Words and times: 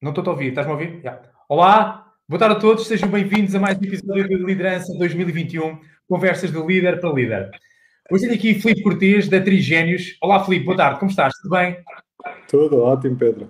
Não 0.00 0.10
estou 0.10 0.24
a 0.24 0.30
ouvir, 0.30 0.48
estás-me 0.50 0.72
a 0.72 0.76
ouvir? 0.76 1.00
Yeah. 1.00 1.22
Olá, 1.48 2.12
boa 2.28 2.38
tarde 2.38 2.54
a 2.54 2.60
todos, 2.60 2.86
sejam 2.86 3.08
bem-vindos 3.08 3.52
a 3.56 3.58
mais 3.58 3.76
um 3.76 3.82
episódio 3.82 4.28
de 4.28 4.36
Liderança 4.36 4.96
2021, 4.96 5.80
Conversas 6.08 6.52
de 6.52 6.62
Líder 6.64 7.00
para 7.00 7.12
Líder. 7.12 7.50
Hoje 8.08 8.26
tenho 8.26 8.38
aqui 8.38 8.54
Filipe 8.54 8.82
Cortes, 8.82 9.28
da 9.28 9.40
Trigénios. 9.40 10.16
Olá, 10.22 10.44
Filipe, 10.44 10.66
boa 10.66 10.76
tarde, 10.76 11.00
como 11.00 11.10
estás? 11.10 11.34
Tudo 11.42 11.50
bem? 11.50 11.78
Tudo 12.48 12.80
ótimo, 12.80 13.16
Pedro. 13.16 13.48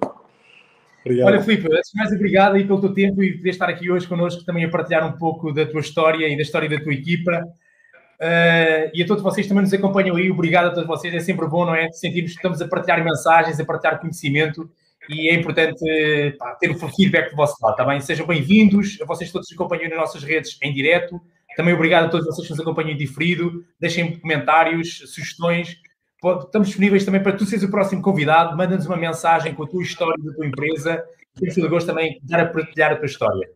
Obrigado. 1.05 1.27
Olha, 1.29 1.43
Filipe, 1.43 1.69
antes 1.71 1.91
mais 1.95 2.11
obrigado 2.11 2.55
aí 2.55 2.67
pelo 2.67 2.81
teu 2.81 2.95
tempo 2.95 3.23
e 3.23 3.37
poder 3.37 3.51
estar 3.51 3.69
aqui 3.69 3.91
hoje 3.91 4.09
connosco 4.09 4.43
também 4.47 4.65
a 4.65 4.71
partilhar 4.71 5.07
um 5.07 5.19
pouco 5.19 5.53
da 5.53 5.67
tua 5.67 5.81
história 5.81 6.27
e 6.27 6.35
da 6.35 6.43
história 6.43 6.67
da 6.67 6.81
tua 6.81 6.95
equipa. 6.95 7.43
Uh, 8.21 8.91
e 8.93 9.03
a 9.03 9.07
todos 9.07 9.23
vocês 9.23 9.47
também 9.47 9.63
nos 9.63 9.73
acompanham 9.73 10.17
aí, 10.17 10.29
obrigado 10.31 10.67
a 10.67 10.71
todos 10.71 10.89
vocês, 10.89 11.15
é 11.15 11.21
sempre 11.21 11.47
bom, 11.47 11.65
não 11.65 11.75
é? 11.75 11.91
Sentirmos 11.93 12.33
que 12.33 12.39
estamos 12.39 12.61
a 12.61 12.67
partilhar 12.67 13.03
mensagens, 13.05 13.61
a 13.61 13.65
partilhar 13.65 14.01
conhecimento. 14.01 14.69
E 15.09 15.31
é 15.31 15.35
importante 15.35 15.83
pá, 16.39 16.55
ter 16.57 16.71
o 16.71 16.79
feedback 16.91 17.31
do 17.31 17.37
vosso 17.37 17.57
lado, 17.63 17.73
está 17.73 17.85
bem? 17.85 17.99
Sejam 18.01 18.27
bem-vindos, 18.27 18.99
a 19.01 19.07
vocês 19.07 19.33
todos 19.33 19.49
que 19.49 19.55
acompanham 19.55 19.89
nas 19.89 19.99
nossas 19.99 20.23
redes 20.23 20.59
em 20.63 20.73
direto, 20.73 21.19
também 21.57 21.73
obrigado 21.73 22.05
a 22.05 22.09
todos 22.09 22.27
vocês 22.27 22.47
que 22.47 22.53
nos 22.53 22.61
acompanham 22.61 22.91
em 22.91 22.97
diferido, 22.97 23.65
deixem 23.81 24.19
comentários, 24.19 24.99
sugestões, 25.07 25.77
estamos 26.45 26.69
disponíveis 26.69 27.07
também 27.07 27.23
para 27.23 27.33
tu 27.33 27.47
seres 27.47 27.65
o 27.65 27.71
próximo 27.71 28.03
convidado, 28.03 28.55
manda-nos 28.55 28.85
uma 28.85 28.99
mensagem 28.99 29.55
com 29.55 29.63
a 29.63 29.67
tua 29.67 29.83
história 29.83 30.23
da 30.23 30.35
tua 30.35 30.47
empresa, 30.47 31.03
temos 31.37 31.55
todo 31.55 31.71
gosto 31.71 31.87
também 31.87 32.19
de 32.21 32.27
dar 32.27 32.41
a 32.41 32.47
partilhar 32.47 32.93
a 32.93 32.97
tua 32.97 33.07
história. 33.07 33.49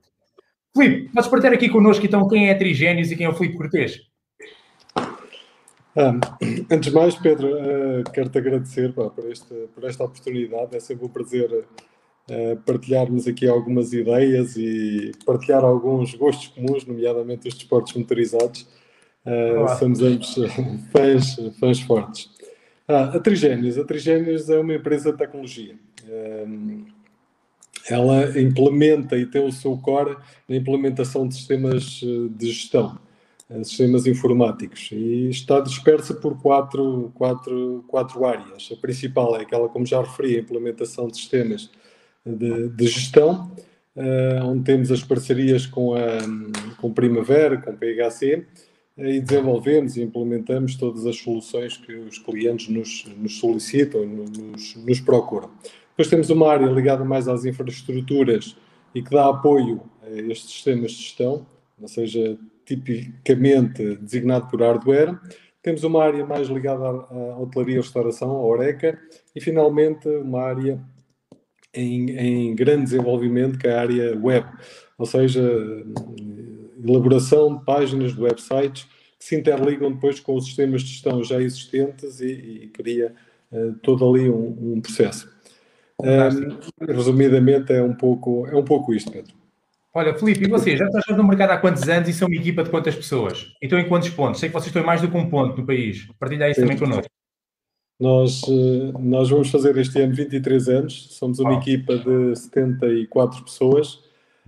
Filipe, 0.75 1.13
podes 1.13 1.29
partilhar 1.29 1.55
aqui 1.55 1.69
connosco 1.69 2.07
então 2.07 2.27
quem 2.27 2.49
é 2.49 2.53
a 2.53 2.59
Trigénios 2.59 3.11
e 3.11 3.17
quem 3.17 3.27
é 3.27 3.29
o 3.29 3.35
Filipe 3.35 3.59
Cortês? 3.59 4.12
Ah, 5.95 6.19
antes 6.71 6.91
de 6.91 6.95
mais, 6.95 7.15
Pedro, 7.17 7.49
uh, 7.49 8.05
quero-te 8.13 8.39
agradecer 8.39 8.93
pá, 8.95 9.11
por, 9.11 9.31
esta, 9.31 9.55
por 9.75 9.85
esta 9.85 10.05
oportunidade. 10.05 10.75
É 10.77 10.81
sempre 10.81 11.05
um 11.05 11.09
prazer 11.09 11.51
uh, 11.53 12.57
partilharmos 12.65 13.29
aqui 13.29 13.47
algumas 13.47 13.93
ideias 13.93 14.57
e 14.57 15.13
partilhar 15.27 15.63
alguns 15.65 16.15
gostos 16.15 16.49
comuns, 16.49 16.87
nomeadamente 16.87 17.47
os 17.47 17.55
desportos 17.55 17.93
motorizados. 17.95 18.67
Uh, 19.25 19.79
somos 19.79 20.01
ambos 20.01 20.35
fãs, 20.91 21.37
fãs 21.61 21.81
fortes. 21.81 22.31
Ah, 22.89 23.17
a 23.17 23.21
Trigénios. 23.21 23.79
A 23.79 23.85
Trigénios 23.85 24.49
é 24.49 24.59
uma 24.59 24.75
empresa 24.75 25.13
de 25.13 25.19
tecnologia. 25.19 25.77
ela 27.89 28.41
implementa 28.41 29.17
e 29.17 29.27
tem 29.27 29.45
o 29.47 29.53
seu 29.53 29.77
core 29.77 30.17
na 30.49 30.57
implementação 30.57 31.29
de 31.29 31.35
sistemas 31.35 32.01
de 32.03 32.47
gestão 32.51 32.99
sistemas 33.63 34.07
informáticos 34.07 34.91
e 34.93 35.29
está 35.29 35.61
dispersa 35.61 36.15
por 36.15 36.41
quatro, 36.41 37.11
quatro, 37.15 37.85
quatro 37.89 38.25
áreas. 38.25 38.71
A 38.73 38.77
principal 38.77 39.37
é 39.37 39.43
aquela, 39.43 39.69
como 39.69 39.85
já 39.85 40.01
referi, 40.01 40.37
a 40.37 40.41
implementação 40.41 41.09
de 41.09 41.17
sistemas 41.17 41.71
de, 42.25 42.69
de 42.69 42.87
gestão, 42.87 43.51
uh, 43.97 44.45
onde 44.45 44.65
temos 44.65 44.91
as 44.91 45.03
parcerias 45.03 45.67
com 45.67 45.95
a 45.95 46.19
com 46.79 46.93
Primavera, 46.93 47.59
com 47.59 47.75
PHC, 47.77 48.47
uh, 48.97 49.07
e 49.07 49.21
desenvolvemos 49.21 49.97
e 49.97 50.03
implementamos 50.03 50.77
todas 50.77 51.07
as 51.07 51.17
soluções 51.17 51.77
que 51.77 51.95
os 51.95 52.19
clientes 52.19 52.69
nos, 52.69 53.05
nos 53.17 53.39
solicitam, 53.39 54.07
nos, 54.07 54.77
nos 54.77 55.01
procuram. 55.01 55.51
Depois 55.91 56.09
temos 56.09 56.31
uma 56.31 56.51
área 56.51 56.67
ligada 56.67 57.05
mais 57.05 57.29
às 57.29 57.45
infraestruturas 57.45 58.57
e 58.95 59.03
que 59.03 59.11
dá 59.11 59.29
apoio 59.29 59.83
a 60.03 60.11
estes 60.11 60.51
sistemas 60.51 60.93
de 60.93 61.03
gestão, 61.03 61.47
ou 61.81 61.89
seja, 61.89 62.39
tipicamente 62.77 63.97
designado 63.97 64.49
por 64.49 64.61
hardware. 64.61 65.19
Temos 65.63 65.85
uma 65.85 66.03
área 66.03 66.27
mais 66.27 66.49
ligada 66.49 66.85
à 66.85 67.39
hotelaria 67.39 67.77
e 67.77 67.81
restauração, 67.81 68.31
a 68.31 68.45
Oreca, 68.45 68.99
e 69.35 69.41
finalmente 69.41 70.09
uma 70.09 70.43
área 70.43 70.81
em, 71.75 72.11
em 72.11 72.55
grande 72.55 72.85
desenvolvimento, 72.85 73.59
que 73.59 73.67
é 73.67 73.75
a 73.75 73.81
área 73.81 74.19
web, 74.21 74.47
ou 74.99 75.07
seja, 75.07 75.43
elaboração 76.85 77.57
de 77.57 77.65
páginas 77.65 78.15
de 78.15 78.21
websites 78.21 78.85
que 79.19 79.25
se 79.25 79.37
interligam 79.37 79.93
depois 79.93 80.19
com 80.19 80.35
os 80.35 80.47
sistemas 80.47 80.83
de 80.83 80.89
gestão 80.89 81.23
já 81.23 81.41
existentes 81.41 82.21
e, 82.21 82.33
e 82.33 82.69
cria 82.69 83.15
uh, 83.53 83.73
todo 83.83 84.09
ali 84.09 84.29
um, 84.29 84.75
um 84.75 84.81
processo. 84.81 85.31
Um, 86.01 86.87
resumidamente 86.93 87.73
é 87.73 87.81
um 87.81 87.95
pouco 87.95 88.47
é 88.49 88.57
um 88.57 88.65
pouco 88.65 88.93
isto, 88.93 89.13
Pedro. 89.13 89.42
Olha, 89.95 90.15
Filipe, 90.15 90.45
e 90.45 90.49
você? 90.49 90.77
Já 90.77 90.87
estás 90.87 91.17
no 91.17 91.25
mercado 91.25 91.51
há 91.51 91.59
quantos 91.59 91.87
anos 91.89 92.09
e 92.09 92.13
são 92.15 92.27
uma 92.27 92.37
equipa 92.37 92.65
de 92.65 92.71
quantas 92.71 92.97
pessoas? 92.97 93.53
Então, 93.61 93.79
em 93.79 93.87
quantos 93.87 94.09
pontos? 94.09 94.41
Sei 94.41 94.49
que 94.49 94.53
vocês 94.55 94.69
estão 94.69 94.83
em 94.83 94.87
mais 94.87 95.03
do 95.03 95.11
que 95.11 95.17
um 95.17 95.29
ponto 95.29 95.61
no 95.61 95.67
país. 95.67 96.09
Partilha 96.19 96.51
isso 96.51 96.61
também 96.61 96.79
connosco. 96.79 97.11
Nós, 98.01 98.43
eh, 98.49 98.99
nós 98.99 99.29
vamos 99.29 99.51
fazer 99.51 99.77
este 99.77 100.01
ano 100.01 100.15
23 100.15 100.69
anos, 100.69 101.15
somos 101.17 101.39
uma 101.39 101.55
oh. 101.55 101.59
equipa 101.59 101.97
de 101.99 102.35
74 102.35 103.45
pessoas 103.45 104.01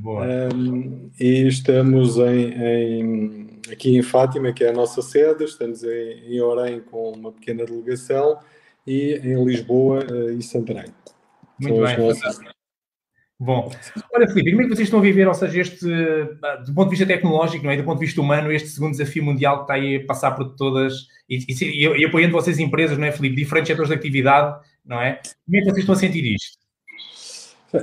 um, 0.02 1.08
e 1.20 1.46
estamos 1.46 2.16
em, 2.16 2.48
em, 2.52 3.60
aqui 3.70 3.96
em 3.96 4.02
Fátima, 4.02 4.52
que 4.52 4.64
é 4.64 4.70
a 4.70 4.72
nossa 4.72 5.00
sede, 5.02 5.44
estamos 5.44 5.84
em, 5.84 6.34
em 6.34 6.40
Orem 6.40 6.80
com 6.80 7.12
uma 7.12 7.30
pequena 7.30 7.64
delegação 7.64 8.38
e 8.84 9.20
em 9.22 9.44
Lisboa 9.44 10.04
uh, 10.10 10.30
e 10.30 10.42
Santarém. 10.42 10.92
Muito 11.60 11.76
São 11.76 11.84
bem, 11.84 11.98
nossas, 11.98 12.40
Bom, 13.38 13.68
olha 14.14 14.28
Filipe, 14.28 14.52
como 14.52 14.62
é 14.62 14.64
que 14.64 14.76
vocês 14.76 14.86
estão 14.86 15.00
a 15.00 15.02
viver, 15.02 15.26
ou 15.26 15.34
seja, 15.34 15.60
este, 15.60 15.86
do 15.86 16.72
ponto 16.72 16.84
de 16.84 16.90
vista 16.90 17.06
tecnológico, 17.06 17.64
não 17.64 17.72
é? 17.72 17.76
do 17.76 17.82
ponto 17.82 17.98
de 17.98 18.06
vista 18.06 18.20
humano, 18.20 18.52
este 18.52 18.68
segundo 18.68 18.92
desafio 18.92 19.24
mundial 19.24 19.56
que 19.56 19.62
está 19.64 19.74
aí 19.74 19.96
a 19.96 20.06
passar 20.06 20.30
por 20.32 20.54
todas, 20.54 21.08
e, 21.28 21.38
e, 21.48 21.84
e 21.84 22.04
apoiando 22.04 22.32
vocês 22.32 22.60
empresas, 22.60 22.96
não 22.96 23.06
é 23.06 23.12
Filipe, 23.12 23.34
diferentes 23.34 23.68
setores 23.68 23.88
de 23.88 23.96
atividade, 23.96 24.56
não 24.84 25.00
é? 25.00 25.20
Como 25.44 25.56
é 25.56 25.60
que 25.60 25.64
vocês 25.64 25.78
estão 25.78 25.94
a 25.94 25.98
sentir 25.98 26.24
isto? 26.24 26.58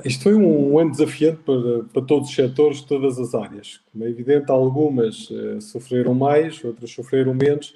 Isto 0.06 0.24
foi 0.24 0.36
um 0.36 0.80
ano 0.80 0.92
desafiante 0.92 1.40
para, 1.44 1.84
para 1.92 2.02
todos 2.04 2.30
os 2.30 2.36
setores, 2.36 2.82
todas 2.82 3.20
as 3.20 3.36
áreas. 3.36 3.82
Como 3.92 4.06
é 4.06 4.10
evidente, 4.10 4.50
algumas 4.50 5.30
uh, 5.30 5.60
sofreram 5.60 6.14
mais, 6.14 6.64
outras 6.64 6.92
sofreram 6.92 7.34
menos, 7.34 7.76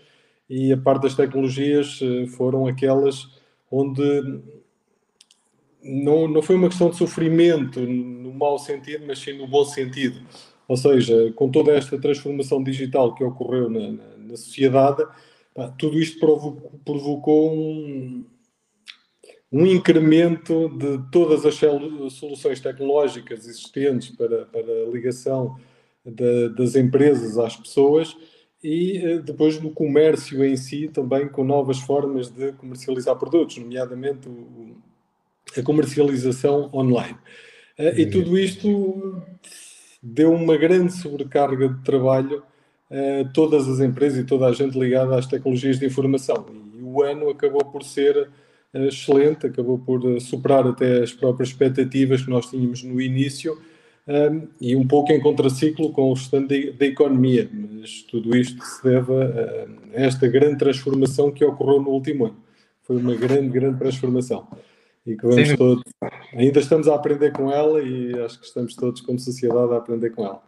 e 0.50 0.72
a 0.72 0.78
parte 0.78 1.03
das 1.03 1.16
tecnologias 1.16 2.00
uh, 2.02 2.25
foram 2.28 2.68
aquelas 2.68 3.28
onde 3.69 4.02
não, 5.85 6.28
não 6.28 6.41
foi 6.41 6.56
uma 6.56 6.68
questão 6.68 6.90
de 6.90 6.97
sofrimento 6.97 7.79
no 7.79 8.34
mau 8.34 8.57
sentido, 8.57 9.06
mas 9.07 9.19
sim 9.19 9.34
no 9.34 9.47
bom 9.47 9.63
sentido. 9.63 10.19
Ou 10.68 10.75
seja, 10.75 11.31
com 11.35 11.50
toda 11.50 11.72
esta 11.72 11.97
transformação 12.00 12.63
digital 12.63 13.13
que 13.13 13.23
ocorreu 13.23 13.69
na, 13.69 13.91
na, 13.91 14.18
na 14.18 14.35
sociedade, 14.35 15.06
pá, 15.53 15.69
tudo 15.78 16.00
isto 16.00 16.19
provocou, 16.19 16.72
provocou 16.84 17.53
um, 17.53 18.25
um 19.51 19.66
incremento 19.68 20.69
de 20.69 21.00
todas 21.12 21.45
as 21.45 21.56
soluções 22.13 22.59
tecnológicas 22.59 23.47
existentes 23.47 24.09
para, 24.09 24.45
para 24.45 24.62
a 24.62 24.91
ligação 24.91 25.56
das 26.56 26.75
empresas 26.75 27.38
às 27.38 27.56
pessoas 27.56 28.16
e 28.63 28.97
eh, 28.97 29.19
depois 29.19 29.59
no 29.59 29.72
comércio 29.72 30.44
em 30.44 30.56
si 30.56 30.88
também 30.88 31.28
com 31.28 31.44
novas 31.44 31.79
formas 31.79 32.29
de 32.29 32.51
comercializar 32.53 33.16
produtos, 33.18 33.57
nomeadamente 33.57 34.29
o, 34.29 34.78
a 35.57 35.61
comercialização 35.63 36.69
online. 36.73 37.17
Uh, 37.78 38.00
e 38.00 38.06
tudo 38.06 38.38
isto 38.38 39.22
deu 40.01 40.33
uma 40.33 40.56
grande 40.57 40.94
sobrecarga 40.94 41.69
de 41.69 41.83
trabalho 41.83 42.44
a 42.91 43.28
todas 43.33 43.67
as 43.67 43.79
empresas 43.79 44.19
e 44.19 44.23
toda 44.23 44.45
a 44.45 44.53
gente 44.53 44.78
ligada 44.78 45.17
às 45.17 45.25
tecnologias 45.25 45.79
de 45.79 45.85
informação. 45.85 46.45
E 46.78 46.81
o 46.81 47.01
ano 47.01 47.29
acabou 47.29 47.66
por 47.66 47.83
ser 47.83 48.29
eh, 48.73 48.88
excelente, 48.88 49.47
acabou 49.47 49.79
por 49.79 50.06
eh, 50.06 50.19
superar 50.19 50.67
até 50.67 51.01
as 51.01 51.11
próprias 51.11 51.50
expectativas 51.50 52.22
que 52.22 52.29
nós 52.29 52.45
tínhamos 52.47 52.83
no 52.83 53.01
início 53.01 53.59
um, 54.07 54.47
e 54.62 54.75
um 54.75 54.88
pouco 54.88 55.12
em 55.12 55.19
contraciclo 55.19 55.91
com 55.91 56.12
o 56.12 56.13
restante 56.13 56.72
da 56.72 56.85
economia. 56.85 57.50
Mas 57.51 58.03
tudo 58.03 58.38
isto 58.38 58.63
se 58.63 58.83
deve 58.83 59.12
a, 59.12 59.97
a 59.97 60.01
esta 60.01 60.27
grande 60.27 60.59
transformação 60.59 61.31
que 61.31 61.44
ocorreu 61.44 61.81
no 61.81 61.89
último 61.89 62.25
ano. 62.25 62.38
Foi 62.83 62.97
uma 62.97 63.16
grande, 63.16 63.50
grande 63.50 63.79
transformação 63.79 64.47
e 65.05 65.16
que 65.16 65.27
vamos 65.27 65.49
Sim. 65.49 65.55
todos, 65.55 65.83
ainda 66.33 66.59
estamos 66.59 66.88
a 66.88 66.95
aprender 66.95 67.31
com 67.31 67.51
ela 67.51 67.81
e 67.81 68.18
acho 68.21 68.39
que 68.39 68.45
estamos 68.45 68.75
todos 68.75 69.01
como 69.01 69.19
sociedade 69.19 69.74
a 69.74 69.77
aprender 69.77 70.09
com 70.09 70.25
ela. 70.25 70.41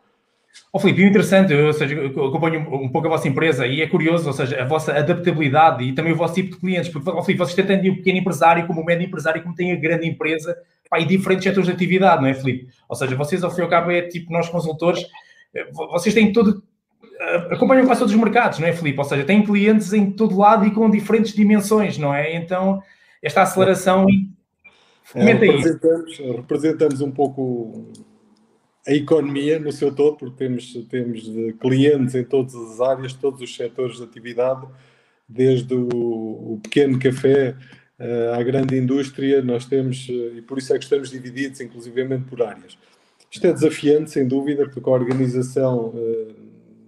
Oh, 0.74 0.80
Filipe, 0.80 1.04
interessante, 1.04 1.54
ou 1.54 1.72
seja, 1.72 1.96
eu 1.96 2.26
acompanho 2.26 2.60
um 2.60 2.90
pouco 2.90 3.08
a 3.08 3.12
vossa 3.12 3.28
empresa 3.28 3.66
e 3.68 3.82
é 3.82 3.88
curioso, 3.88 4.28
ou 4.28 4.34
seja, 4.34 4.62
a 4.62 4.66
vossa 4.66 4.92
adaptabilidade 4.92 5.84
e 5.84 5.94
também 5.94 6.12
o 6.12 6.16
vosso 6.16 6.34
tipo 6.34 6.52
de 6.52 6.58
clientes, 6.58 6.90
porque, 6.90 7.10
oh, 7.10 7.22
Filipe, 7.22 7.40
vocês 7.40 7.56
têm 7.56 7.66
tanto 7.66 7.88
o 7.90 7.96
pequeno 7.98 8.18
empresário 8.18 8.66
como 8.68 8.82
o 8.82 8.86
médio 8.86 9.06
empresário, 9.06 9.42
como 9.44 9.56
têm 9.56 9.72
a 9.72 9.76
grande 9.76 10.08
empresa 10.08 10.58
pá, 10.90 11.00
e 11.00 11.06
diferentes 11.06 11.44
setores 11.44 11.68
de 11.68 11.74
atividade, 11.74 12.22
não 12.22 12.30
é, 12.30 12.34
Filipe? 12.34 12.70
Ou 12.90 12.96
seja, 12.96 13.16
vocês, 13.16 13.44
ao 13.44 13.52
fim 13.52 13.62
e 13.62 13.64
ao 13.64 13.70
cabo, 13.70 13.92
é 13.92 14.02
tipo 14.02 14.32
nós 14.32 14.50
consultores, 14.50 15.06
eh, 15.54 15.70
vocês 15.72 16.14
têm 16.14 16.34
todo, 16.34 16.64
eh, 17.20 17.48
acompanham 17.52 17.86
quase 17.86 18.00
todos 18.00 18.14
os 18.14 18.20
mercados, 18.20 18.60
não 18.60 18.68
é, 18.68 18.74
Filipe? 18.74 19.00
Ou 19.00 19.06
seja, 19.06 19.24
têm 19.24 19.44
clientes 19.44 19.94
em 19.94 20.12
todo 20.12 20.38
lado 20.38 20.66
e 20.66 20.72
com 20.72 20.90
diferentes 20.90 21.34
dimensões, 21.34 21.98
não 21.98 22.14
é? 22.14 22.36
Então, 22.36 22.82
esta 23.22 23.44
aceleração 23.44 24.06
é, 25.16 25.24
representamos, 25.24 26.18
representamos 26.18 27.02
um 27.02 27.12
pouco 27.12 27.92
a 28.86 28.94
economia 28.94 29.60
no 29.60 29.72
seu 29.72 29.94
todo, 29.94 30.18
porque 30.18 30.38
temos, 30.38 30.74
temos 30.90 31.24
clientes 31.60 32.16
em 32.16 32.24
todas 32.24 32.56
as 32.56 32.80
áreas, 32.80 33.14
todos 33.14 33.42
os 33.42 33.56
setores 33.56 33.98
de 33.98 34.04
atividade, 34.04 34.66
desde 35.28 35.74
o, 35.74 36.54
o 36.54 36.60
pequeno 36.64 36.98
café 36.98 37.56
à 38.34 38.42
grande 38.44 38.78
indústria, 38.78 39.42
nós 39.42 39.66
temos, 39.66 40.08
e 40.08 40.42
por 40.48 40.58
isso 40.58 40.74
é 40.74 40.78
que 40.78 40.84
estamos 40.84 41.10
divididos, 41.10 41.60
inclusivamente 41.60 42.26
por 42.26 42.42
áreas. 42.42 42.78
Isto 43.30 43.48
é 43.48 43.52
desafiante, 43.52 44.12
sem 44.12 44.26
dúvida, 44.26 44.70
porque 44.70 44.90
a 44.90 44.94
organização 44.94 45.94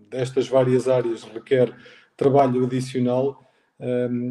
destas 0.09 0.47
várias 0.47 0.87
áreas 0.87 1.23
requer 1.23 1.73
trabalho 2.15 2.63
adicional 2.63 3.48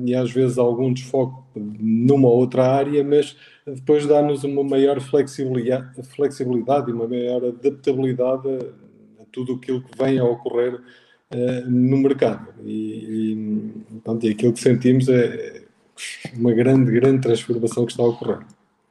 e 0.04 0.14
às 0.14 0.30
vezes 0.30 0.58
algum 0.58 0.92
desfoque 0.92 1.42
numa 1.56 2.28
outra 2.28 2.64
área, 2.64 3.02
mas 3.02 3.36
depois 3.66 4.06
dá-nos 4.06 4.44
uma 4.44 4.62
maior 4.62 5.00
flexibilidade, 5.00 6.02
flexibilidade 6.02 6.90
e 6.90 6.94
uma 6.94 7.08
maior 7.08 7.44
adaptabilidade 7.44 8.46
a, 8.46 9.22
a 9.22 9.24
tudo 9.32 9.54
aquilo 9.54 9.82
que 9.82 9.96
vem 9.96 10.18
a 10.18 10.24
ocorrer 10.24 10.74
uh, 10.74 11.70
no 11.70 11.96
mercado. 11.96 12.48
E, 12.62 13.32
e, 13.32 13.84
portanto, 13.90 14.24
e 14.24 14.30
aquilo 14.30 14.52
que 14.52 14.60
sentimos 14.60 15.08
é 15.08 15.62
uma 16.36 16.52
grande, 16.52 16.92
grande 16.92 17.22
transformação 17.22 17.86
que 17.86 17.92
está 17.92 18.02
a 18.02 18.08
ocorrer. 18.08 18.40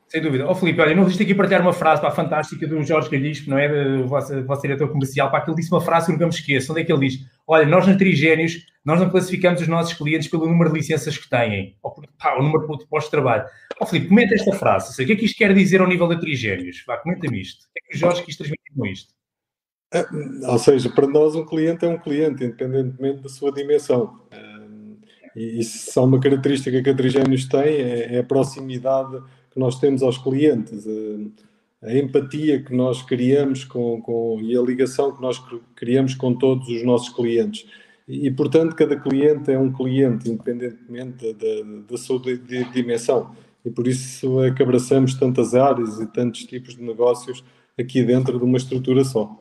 Sem 0.10 0.22
dúvida. 0.22 0.46
Ó 0.48 0.52
oh, 0.52 0.56
Filipe, 0.56 0.80
olha, 0.80 0.96
não 0.96 1.04
resisto 1.04 1.24
aqui 1.24 1.36
partilhar 1.36 1.62
uma 1.62 1.74
frase 1.74 2.00
para 2.00 2.12
fantástica 2.12 2.66
do 2.66 2.82
Jorge 2.82 3.10
Galhisco, 3.10 3.50
não 3.50 3.58
é? 3.58 3.68
Do 3.68 4.08
vosso, 4.08 4.42
vosso 4.46 4.62
diretor 4.62 4.88
comercial, 4.88 5.30
para 5.30 5.42
que 5.42 5.50
ele 5.50 5.58
disse 5.58 5.70
uma 5.70 5.82
frase 5.82 6.06
que 6.06 6.14
nunca 6.14 6.26
me 6.26 6.32
esqueço. 6.32 6.72
Onde 6.72 6.82
é 6.82 6.86
que 6.86 6.94
ele 6.94 7.10
diz? 7.10 7.20
Olha, 7.46 7.66
nós 7.66 7.86
na 7.86 7.98
Trigénios, 7.98 8.66
nós 8.86 9.02
não 9.02 9.10
classificamos 9.10 9.62
os 9.62 9.68
nossos 9.68 9.94
clientes 9.94 10.30
pelo 10.30 10.48
número 10.48 10.72
de 10.72 10.78
licenças 10.80 11.18
que 11.18 11.30
têm, 11.30 11.76
ou 11.84 11.92
por, 11.92 12.08
pá, 12.18 12.38
o 12.38 12.44
número 12.44 12.62
de 12.78 12.88
postos 12.88 13.06
de 13.06 13.12
trabalho. 13.12 13.44
Ó 13.82 13.84
oh, 13.84 13.86
Filipe, 13.86 14.08
comenta 14.08 14.34
esta 14.34 14.54
frase. 14.54 15.04
O 15.04 15.06
que 15.06 15.12
é 15.12 15.16
que 15.16 15.26
isto 15.26 15.38
quer 15.38 15.54
dizer 15.54 15.82
ao 15.82 15.88
nível 15.88 16.08
da 16.08 16.18
Trigénios? 16.18 16.84
Vá, 16.88 16.98
comenta-me 16.98 17.42
isto. 17.42 17.66
O 17.66 17.74
que 17.74 17.80
é 17.80 17.90
que 17.90 17.96
o 17.98 18.00
Jorge 18.00 18.24
quis 18.24 18.38
transmitir 18.38 18.74
com 18.74 18.86
isto? 18.86 19.14
É, 19.94 20.06
ou 20.50 20.58
seja, 20.58 20.90
para 20.90 21.08
nós 21.08 21.36
um 21.36 21.46
cliente 21.46 21.86
é 21.86 21.88
um 21.90 21.98
cliente, 21.98 22.46
independentemente 22.46 23.22
da 23.24 23.30
sua 23.30 23.52
dimensão. 23.52 24.22
E 25.36 25.64
se 25.64 25.98
há 26.00 26.02
uma 26.02 26.20
característica 26.20 26.82
que 26.82 26.90
a 26.90 26.96
Trigénios 26.96 27.46
tem, 27.46 27.76
é, 27.76 28.16
é 28.16 28.20
a 28.20 28.24
proximidade 28.24 29.22
que 29.58 29.60
nós 29.60 29.80
temos 29.80 30.04
aos 30.04 30.20
clientes, 30.20 30.86
a, 31.82 31.88
a 31.88 31.98
empatia 31.98 32.62
que 32.62 32.76
nós 32.76 33.02
criamos 33.02 33.66
com, 33.66 34.00
com, 34.02 34.40
e 34.40 34.56
a 34.56 34.62
ligação 34.62 35.12
que 35.12 35.22
nós 35.22 35.44
criamos 35.76 36.14
com 36.14 36.34
todos 36.36 36.70
os 36.70 36.84
nossos 36.84 37.10
clientes. 37.10 37.68
E, 38.08 38.30
portanto, 38.32 38.76
cada 38.76 38.96
cliente 38.96 39.52
é 39.52 39.58
um 39.58 39.74
cliente, 39.74 40.30
independentemente 40.30 41.34
da, 41.34 41.90
da 41.90 41.98
sua 41.98 42.22
dimensão. 42.72 43.36
E 43.66 43.72
por 43.72 43.88
isso 43.88 44.44
é 44.44 44.52
que 44.52 44.62
abraçamos 44.62 45.16
tantas 45.16 45.56
áreas 45.56 46.00
e 46.00 46.06
tantos 46.06 46.46
tipos 46.46 46.76
de 46.76 46.84
negócios 46.84 47.44
aqui 47.78 48.04
dentro 48.04 48.38
de 48.38 48.46
uma 48.46 48.58
estrutura 48.58 49.04
só. 49.04 49.38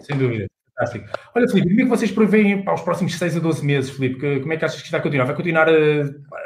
Sem 0.00 0.18
dúvida. 0.18 0.46
Fantástico. 0.76 1.06
Olha, 1.34 1.48
Filipe, 1.48 1.68
como 1.68 1.80
é 1.80 1.84
que 1.84 1.90
vocês 1.90 2.10
preveem 2.10 2.62
para 2.62 2.74
os 2.74 2.82
próximos 2.82 3.16
6 3.16 3.36
a 3.36 3.40
12 3.40 3.64
meses, 3.64 3.90
Filipe? 3.90 4.40
Como 4.40 4.52
é 4.52 4.56
que 4.56 4.64
achas 4.64 4.82
que 4.82 4.90
vai 4.90 5.00
continuar? 5.00 5.26
Vai 5.26 5.36
continuar, 5.36 5.68
a, 5.68 5.72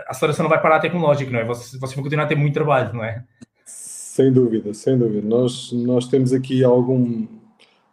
a 0.06 0.10
aceleração 0.10 0.44
não 0.44 0.50
vai 0.50 0.60
parar 0.60 0.80
tecnológica, 0.80 1.30
não 1.30 1.40
é? 1.40 1.44
Vocês 1.44 1.80
vão 1.80 2.02
continuar 2.02 2.24
a 2.24 2.26
ter 2.26 2.36
muito 2.36 2.54
trabalho, 2.54 2.94
não 2.94 3.04
é? 3.04 3.24
Sem 3.64 4.32
dúvida, 4.32 4.72
sem 4.72 4.98
dúvida. 4.98 5.26
Nós, 5.26 5.72
nós 5.72 6.08
temos 6.08 6.32
aqui 6.32 6.64
algum, 6.64 7.26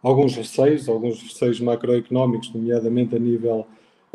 alguns 0.02 0.36
receios, 0.36 0.88
alguns 0.88 1.22
receios 1.22 1.60
macroeconómicos, 1.60 2.52
nomeadamente 2.52 3.14
a 3.14 3.18
nível, 3.18 3.66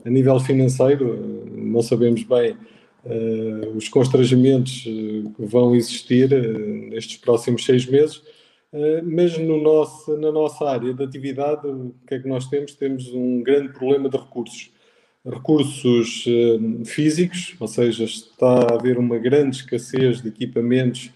a 0.05 0.09
nível 0.09 0.39
financeiro. 0.39 1.45
Não 1.51 1.81
sabemos 1.81 2.23
bem 2.23 2.57
uh, 3.05 3.77
os 3.77 3.87
constrangimentos 3.89 4.85
eh, 4.87 5.29
que 5.35 5.45
vão 5.45 5.75
existir 5.75 6.31
uh, 6.33 6.89
nestes 6.89 7.17
próximos 7.17 7.63
seis 7.63 7.85
meses 7.85 8.21
eh, 8.71 9.01
mas 9.01 9.37
no 9.37 9.61
nosso, 9.61 10.15
na 10.17 10.31
nossa 10.31 10.69
área 10.69 10.93
de 10.93 11.03
atividade, 11.03 11.67
o 11.67 11.93
que 12.07 12.15
é 12.15 12.19
que 12.19 12.27
nós 12.27 12.47
temos? 12.47 12.75
Temos 12.75 13.07
um 13.13 13.41
grande 13.41 13.73
problema 13.73 14.09
de 14.09 14.17
recursos. 14.17 14.71
Recursos 15.25 16.25
uh, 16.25 16.85
físicos, 16.85 17.55
ou 17.59 17.67
seja, 17.67 18.05
está 18.05 18.71
a 18.71 18.75
haver 18.75 18.97
uma 18.97 19.17
grande 19.17 19.57
escassez 19.57 20.21
de 20.21 20.29
equipamentos 20.29 21.11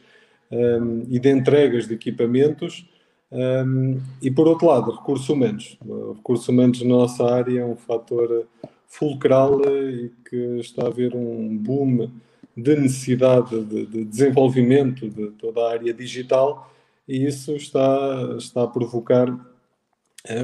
um, 0.51 1.01
eh, 1.01 1.05
e 1.09 1.19
de 1.19 1.29
entregas 1.29 1.87
de 1.87 1.93
equipamentos. 1.93 2.87
Um, 3.31 3.99
e 4.21 4.29
por 4.29 4.47
outro 4.47 4.67
lado, 4.67 4.91
recursos 4.91 5.27
humanos. 5.29 5.77
Recursos 6.15 6.47
humanos 6.47 6.81
na 6.81 6.89
nossa 6.89 7.23
área 7.23 7.61
é 7.61 7.65
um 7.65 7.75
fator 7.75 8.45
fulcral 8.87 9.61
e 9.65 10.11
que 10.29 10.59
está 10.59 10.83
a 10.83 10.87
haver 10.87 11.15
um 11.15 11.57
boom 11.57 12.09
de 12.55 12.75
necessidade 12.75 13.63
de, 13.63 13.85
de 13.87 14.05
desenvolvimento 14.05 15.09
de 15.09 15.31
toda 15.31 15.61
a 15.61 15.71
área 15.71 15.93
digital 15.93 16.71
e 17.07 17.25
isso 17.25 17.55
está, 17.55 18.35
está 18.37 18.63
a 18.63 18.67
provocar 18.67 19.27
eh, 19.27 19.52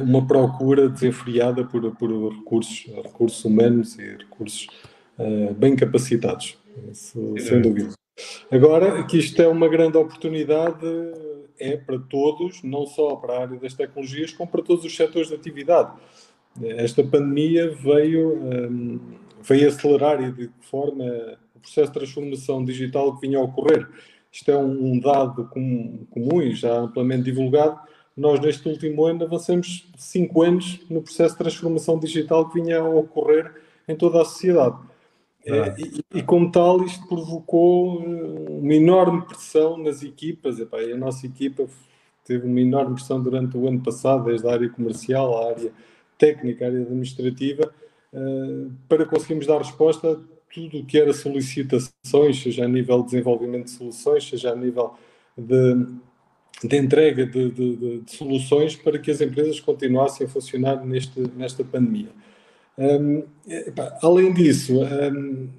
uma 0.03 0.25
procura 0.25 0.89
desenfreada 0.89 1.63
por, 1.63 1.95
por 1.95 2.33
recursos, 2.33 2.85
recursos 3.03 3.45
humanos 3.45 3.97
e 3.97 4.17
recursos 4.17 4.67
uh, 5.17 5.53
bem 5.53 5.75
capacitados, 5.75 6.57
isso, 6.91 7.35
sem 7.39 7.61
dúvida. 7.61 7.93
Agora, 8.51 9.03
que 9.05 9.17
isto 9.17 9.41
é 9.41 9.47
uma 9.47 9.69
grande 9.69 9.97
oportunidade, 9.97 10.85
é 11.57 11.77
para 11.77 11.97
todos, 11.97 12.61
não 12.63 12.85
só 12.85 13.15
para 13.15 13.33
a 13.33 13.41
área 13.43 13.59
das 13.59 13.73
tecnologias, 13.73 14.33
como 14.33 14.51
para 14.51 14.61
todos 14.61 14.83
os 14.83 14.95
setores 14.95 15.29
de 15.29 15.35
atividade. 15.35 15.93
Esta 16.61 17.01
pandemia 17.03 17.69
veio, 17.69 18.35
um, 18.35 18.51
ehm, 18.51 18.99
veio 19.41 19.69
acelerar 19.69 20.21
e 20.21 20.31
de 20.31 20.47
que 20.47 20.65
forma 20.65 21.05
o 21.55 21.59
processo 21.59 21.87
de 21.87 21.99
transformação 21.99 22.65
digital 22.65 23.15
que 23.15 23.25
vinha 23.25 23.39
a 23.39 23.43
ocorrer 23.43 23.87
isto 24.31 24.51
é 24.51 24.57
um, 24.57 24.93
um 24.93 24.99
dado 24.99 25.45
comum, 25.47 26.05
comum, 26.11 26.41
e 26.41 26.53
já 26.53 26.73
amplamente 26.77 27.23
divulgado, 27.23 27.79
nós 28.19 28.39
neste 28.41 28.67
último 28.67 29.05
ano 29.05 29.23
avançamos 29.23 29.87
cinco 29.97 30.41
anos 30.41 30.81
no 30.89 31.01
processo 31.01 31.35
de 31.35 31.39
transformação 31.39 31.97
digital 31.97 32.49
que 32.49 32.61
vinha 32.61 32.79
a 32.79 32.87
ocorrer 32.87 33.49
em 33.87 33.95
toda 33.95 34.21
a 34.21 34.25
sociedade. 34.25 34.77
Ah. 35.47 35.73
E, 35.77 36.19
e, 36.19 36.21
como 36.21 36.51
tal, 36.51 36.83
isto 36.83 37.07
provocou 37.07 38.03
eh, 38.03 38.49
uma 38.49 38.73
enorme 38.73 39.21
pressão 39.21 39.77
nas 39.77 40.03
equipas. 40.03 40.59
Epá, 40.59 40.79
a 40.79 40.97
nossa 40.97 41.25
equipa 41.25 41.65
teve 42.25 42.45
uma 42.45 42.59
enorme 42.59 42.95
pressão 42.95 43.23
durante 43.23 43.57
o 43.57 43.67
ano 43.67 43.81
passado, 43.81 44.25
desde 44.25 44.45
a 44.45 44.51
área 44.51 44.69
comercial, 44.69 45.41
a 45.41 45.51
área 45.51 45.71
técnica, 46.17 46.65
a 46.65 46.67
área 46.67 46.81
administrativa, 46.81 47.73
uh, 48.13 48.71
para 48.89 49.05
conseguirmos 49.05 49.47
dar 49.47 49.59
resposta 49.59 50.19
tudo 50.53 50.79
o 50.79 50.85
que 50.85 50.97
era 50.97 51.13
solicitações, 51.13 52.41
seja 52.41 52.65
a 52.65 52.67
nível 52.67 52.99
de 52.99 53.11
desenvolvimento 53.11 53.65
de 53.65 53.71
soluções, 53.71 54.27
seja 54.27 54.51
a 54.51 54.55
nível 54.55 54.93
de, 55.37 55.87
de 56.63 56.77
entrega 56.77 57.25
de, 57.25 57.51
de, 57.51 57.99
de, 58.01 58.11
soluções 58.11 58.75
para 58.75 58.99
que 58.99 59.11
as 59.11 59.21
empresas 59.21 59.59
continuassem 59.59 60.27
a 60.27 60.29
funcionar 60.29 60.85
neste, 60.85 61.19
nesta 61.35 61.63
pandemia. 61.63 62.09
Um, 62.77 63.23
além 64.01 64.33
disso, 64.33 64.81
um, 64.81 65.49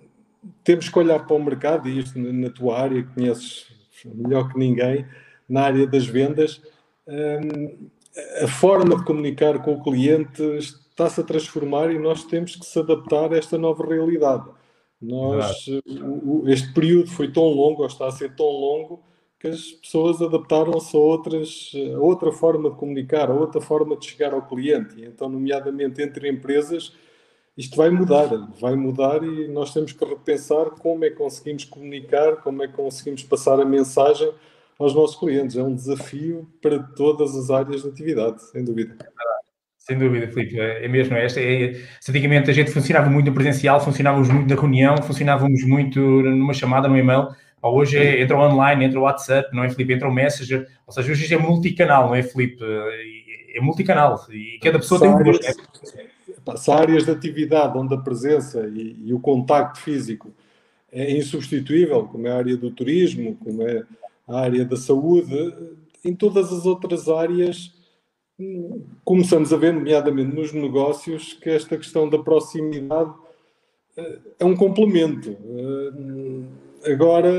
temos 0.63 0.89
que 0.89 0.99
olhar 0.99 1.27
para 1.27 1.37
o 1.37 1.43
mercado, 1.43 1.89
e 1.89 1.99
isto 1.99 2.19
na 2.19 2.51
tua 2.51 2.79
área, 2.79 3.03
conheces 3.15 3.67
melhor 4.05 4.51
que 4.53 4.59
ninguém, 4.59 5.07
na 5.49 5.63
área 5.63 5.87
das 5.87 6.07
vendas, 6.07 6.61
um, 7.07 7.89
a 8.43 8.49
forma 8.49 8.97
de 8.97 9.05
comunicar 9.05 9.63
com 9.63 9.75
o 9.75 9.83
cliente 9.83 10.43
está-se 10.59 11.21
a 11.21 11.25
transformar 11.25 11.91
e 11.91 11.99
nós 11.99 12.25
temos 12.25 12.57
que 12.57 12.67
se 12.67 12.79
adaptar 12.79 13.33
a 13.33 13.39
esta 13.39 13.57
nova 13.57 13.87
realidade. 13.87 14.45
Nós, 15.01 15.65
este 16.47 16.75
período 16.75 17.11
foi 17.11 17.33
tão 17.33 17.45
longo, 17.45 17.81
ou 17.81 17.89
está 17.89 18.07
a 18.07 18.13
ser 18.13 18.35
tão 18.35 18.47
longo, 18.47 19.03
que 19.41 19.49
as 19.49 19.73
pessoas 19.73 20.21
adaptaram-se 20.21 20.95
a, 20.95 21.01
outras, 21.01 21.73
a 21.97 21.99
outra 21.99 22.31
forma 22.31 22.69
de 22.71 22.77
comunicar, 22.77 23.31
a 23.31 23.35
outra 23.35 23.59
forma 23.59 23.97
de 23.97 24.05
chegar 24.05 24.35
ao 24.35 24.47
cliente. 24.47 25.03
Então, 25.03 25.31
nomeadamente 25.31 26.03
entre 26.03 26.29
empresas, 26.29 26.93
isto 27.57 27.75
vai 27.75 27.89
mudar, 27.89 28.29
vai 28.61 28.77
mudar 28.77 29.25
e 29.25 29.49
nós 29.49 29.73
temos 29.73 29.93
que 29.93 30.05
repensar 30.05 30.67
como 30.73 31.07
é 31.07 31.11
que 31.11 31.17
conseguimos 31.17 31.65
comunicar, 31.65 32.37
como 32.37 32.63
é 32.63 32.69
que 32.69 32.75
conseguimos 32.75 33.23
passar 33.23 33.59
a 33.59 33.65
mensagem 33.65 34.31
aos 34.79 34.95
nossos 34.95 35.17
clientes. 35.17 35.57
É 35.57 35.63
um 35.63 35.75
desafio 35.75 36.47
para 36.61 36.79
todas 36.79 37.35
as 37.35 37.49
áreas 37.49 37.83
de 37.83 37.89
atividade, 37.89 38.45
sem 38.45 38.63
dúvida. 38.63 38.95
Sem 39.79 39.99
dúvida, 39.99 40.29
Filipe, 40.29 40.61
é, 40.61 40.85
é 40.85 40.89
mesmo. 40.89 41.17
É, 41.17 41.27
é, 41.27 41.83
antigamente 42.07 42.51
a 42.51 42.53
gente 42.53 42.71
funcionava 42.71 43.09
muito 43.09 43.29
no 43.29 43.35
presencial, 43.35 43.81
funcionávamos 43.81 44.29
muito 44.29 44.55
na 44.55 44.61
reunião, 44.61 44.99
funcionávamos 44.99 45.65
muito 45.65 45.99
numa 45.99 46.53
chamada, 46.53 46.87
no 46.87 46.99
e-mail. 46.99 47.29
Hoje 47.63 47.99
é, 47.99 48.23
entra 48.23 48.37
o 48.37 48.41
online, 48.41 48.85
entra 48.85 48.99
o 48.99 49.03
WhatsApp, 49.03 49.55
não 49.55 49.65
é, 49.65 49.71
Filipe? 49.71 49.93
Entra 49.93 50.09
o 50.09 50.13
Messenger. 50.13 50.67
Ou 50.87 50.93
seja, 50.93 51.13
hoje 51.13 51.35
é 51.35 51.39
multicanal, 51.39 52.09
não 52.09 52.15
é, 52.15 52.23
Filipe? 52.23 52.65
É 53.55 53.61
multicanal 53.61 54.25
e 54.31 54.59
cada 54.63 54.79
pessoa 54.79 55.01
tem 55.01 55.11
um 55.11 55.23
gosto. 55.23 55.45
É? 55.45 56.57
Se 56.57 56.71
há 56.71 56.77
áreas 56.77 57.05
de 57.05 57.11
atividade 57.11 57.77
onde 57.77 57.95
a 57.95 57.99
presença 57.99 58.67
e, 58.69 58.97
e, 59.05 59.13
o 59.13 59.21
contacto 59.21 59.81
físico 59.81 60.33
é 60.91 61.13
insubstituível, 61.17 62.05
como 62.05 62.27
é 62.27 62.31
a 62.31 62.37
área 62.37 62.57
do 62.57 62.71
turismo, 62.71 63.37
como 63.37 63.63
é 63.63 63.83
a 64.27 64.41
área 64.41 64.65
da 64.65 64.77
saúde, 64.77 65.55
em 66.05 66.15
todas 66.15 66.53
as 66.53 66.65
outras 66.65 67.09
áreas 67.09 67.73
começamos 69.05 69.53
a 69.53 69.57
ver, 69.57 69.73
nomeadamente 69.73 70.35
nos 70.35 70.53
negócios, 70.53 71.35
que 71.35 71.51
esta 71.51 71.77
questão 71.77 72.09
da 72.09 72.19
proximidade 72.19 73.13
eh, 73.97 74.19
é 74.39 74.45
um 74.45 74.57
complemento. 74.57 75.37
Eh, 76.83 76.93
agora, 76.93 77.31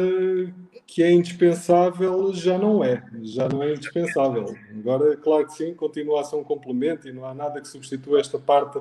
que 0.86 1.02
é 1.04 1.12
indispensável, 1.12 2.34
já 2.34 2.58
não 2.58 2.84
é. 2.84 3.04
Já 3.22 3.48
não 3.48 3.64
é 3.64 3.74
indispensável. 3.74 4.54
Agora, 4.78 5.16
claro 5.18 5.48
que 5.48 5.54
sim, 5.54 5.74
continua 5.74 6.22
a 6.22 6.24
ser 6.24 6.36
um 6.36 6.44
complemento 6.44 7.08
e 7.08 7.14
não 7.14 7.26
há 7.26 7.34
nada 7.34 7.62
que 7.62 7.68
substitua 7.68 8.20
esta 8.20 8.38
parte 8.38 8.80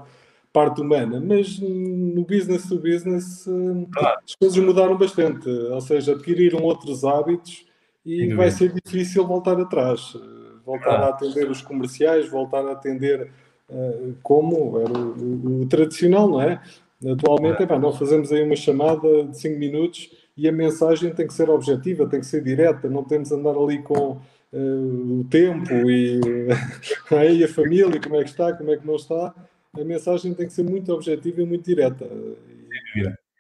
parte 0.52 0.80
humana, 0.80 1.20
mas 1.20 1.60
no 1.60 2.24
business 2.24 2.68
to 2.68 2.76
business 2.76 3.46
as 4.24 4.34
coisas 4.34 4.58
mudaram 4.58 4.96
bastante, 4.98 5.48
ou 5.48 5.80
seja, 5.80 6.12
adquiriram 6.12 6.62
outros 6.64 7.04
hábitos 7.04 7.64
e 8.04 8.34
vai 8.34 8.50
ser 8.50 8.72
difícil 8.72 9.26
voltar 9.26 9.60
atrás, 9.60 10.16
voltar 10.64 11.02
a 11.02 11.08
atender 11.10 11.48
os 11.48 11.62
comerciais, 11.62 12.28
voltar 12.28 12.66
a 12.66 12.72
atender 12.72 13.30
uh, 13.68 14.14
como 14.22 14.80
era 14.80 14.92
o, 14.92 15.12
o, 15.12 15.62
o, 15.62 15.66
tradicional, 15.66 16.28
não 16.28 16.40
é? 16.40 16.60
Atualmente, 17.06 17.62
é. 17.62 17.78
nós 17.78 17.96
fazemos 17.96 18.32
aí 18.32 18.42
uma 18.42 18.56
chamada 18.56 19.24
de 19.24 19.38
5 19.38 19.58
minutos 19.58 20.10
e 20.36 20.48
a 20.48 20.52
mensagem 20.52 21.12
tem 21.12 21.26
que 21.26 21.34
ser 21.34 21.50
objetiva, 21.50 22.08
tem 22.08 22.20
que 22.20 22.26
ser 22.26 22.42
direta, 22.42 22.88
não 22.88 23.04
temos 23.04 23.28
de 23.28 23.34
andar 23.34 23.56
ali 23.56 23.82
com 23.82 24.20
uh, 24.52 25.20
o 25.20 25.24
tempo 25.30 25.72
e 25.90 26.20
aí 27.10 27.44
a 27.44 27.48
família, 27.48 28.00
como 28.00 28.16
é 28.16 28.24
que 28.24 28.30
está, 28.30 28.52
como 28.52 28.70
é 28.70 28.76
que 28.76 28.86
não 28.86 28.96
está. 28.96 29.34
A 29.78 29.84
mensagem 29.84 30.34
tem 30.34 30.46
que 30.46 30.52
ser 30.52 30.64
muito 30.64 30.92
objetiva 30.92 31.42
e 31.42 31.46
muito 31.46 31.64
direta. 31.64 32.08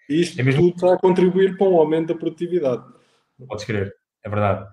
E 0.08 0.20
isto 0.20 0.40
é 0.40 0.44
mesmo... 0.44 0.62
tudo 0.62 0.74
está 0.74 0.94
a 0.94 0.98
contribuir 0.98 1.56
para 1.56 1.68
um 1.68 1.76
aumento 1.76 2.08
da 2.08 2.14
produtividade. 2.14 2.84
Podes 3.48 3.64
crer, 3.64 3.92
é 4.24 4.28
verdade. 4.28 4.68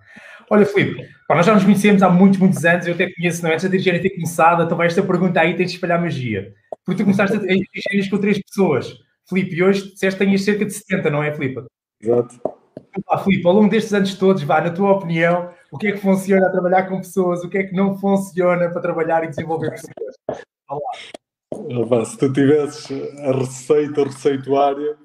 Olha, 0.50 0.65
Filipe, 0.65 1.07
nós 1.29 1.45
já 1.45 1.53
nos 1.53 1.63
conhecemos 1.63 2.01
há 2.01 2.09
muitos, 2.09 2.39
muitos 2.39 2.63
anos, 2.63 2.88
eu 2.88 2.93
até 2.93 3.12
conheço, 3.12 3.43
não 3.43 3.50
é? 3.50 3.53
Antes 3.53 3.65
da 3.65 3.69
dirigir 3.69 4.01
ter 4.01 4.12
começado, 4.12 4.63
então 4.63 4.81
esta 4.81 5.03
pergunta 5.03 5.41
aí 5.41 5.55
tens 5.55 5.71
de 5.71 5.75
espalhar 5.75 6.00
magia. 6.00 6.53
Porque 6.86 7.01
tu 7.01 7.03
começaste 7.03 7.36
a 7.36 7.39
dirigir 7.39 8.09
com 8.09 8.17
três 8.17 8.41
pessoas. 8.41 8.93
Filipe, 9.27 9.55
e 9.55 9.63
hoje 9.63 9.91
disseste 9.91 10.17
que 10.17 10.25
tinhas 10.25 10.41
cerca 10.41 10.65
de 10.65 10.71
70, 10.71 11.09
não 11.09 11.21
é, 11.21 11.33
Filipe? 11.33 11.62
Exato. 12.01 12.39
Ah, 13.10 13.18
Filipe, 13.20 13.48
ao 13.48 13.54
longo 13.54 13.70
destes 13.70 13.94
anos 13.94 14.16
todos, 14.16 14.44
vá, 14.44 14.62
na 14.62 14.72
tua 14.72 14.92
opinião, 14.94 15.50
o 15.72 15.77
que 15.77 15.88
é 15.88 15.92
que 15.92 16.00
funciona 16.00 16.48
a 16.48 16.51
trabalhar 16.51 16.88
com 16.88 16.98
pessoas, 16.98 17.44
o 17.44 17.50
que 17.50 17.58
é 17.58 17.63
que 17.63 17.75
não 17.75 17.98
funciona 17.98 18.70
para 18.70 18.82
trabalhar 18.82 19.24
e 19.24 19.27
desenvolver 19.27 19.72
pessoas? 19.72 20.44
Olá. 20.70 22.06
se 22.06 22.18
tu 22.18 22.32
tivesses 22.34 22.88
a 23.20 23.32
receita, 23.32 24.01
o 24.01 24.06
receituário, 24.06 24.98